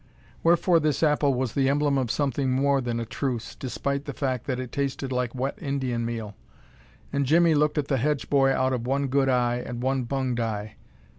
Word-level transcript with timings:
Wherefore 0.41 0.79
this 0.79 1.03
apple 1.03 1.35
was 1.35 1.53
the 1.53 1.69
emblem 1.69 1.99
of 1.99 2.09
something 2.09 2.49
more 2.49 2.81
than 2.81 2.99
a 2.99 3.05
truce, 3.05 3.53
despite 3.53 4.05
the 4.05 4.13
fact 4.15 4.47
that 4.47 4.59
it 4.59 4.71
tasted 4.71 5.11
like 5.11 5.35
wet 5.35 5.59
Indian 5.61 6.05
meal; 6.07 6.35
and 7.13 7.23
Jimmie 7.23 7.53
looked 7.53 7.77
at 7.77 7.87
the 7.87 7.97
Hedge 7.97 8.27
boy 8.27 8.51
out 8.51 8.73
of 8.73 8.87
one 8.87 9.09
good 9.09 9.29
eye 9.29 9.57
and 9.63 9.83
one 9.83 10.05
bunged 10.05 10.39
eye. 10.39 10.75